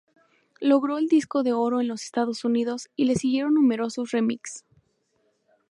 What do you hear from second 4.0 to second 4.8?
remixes.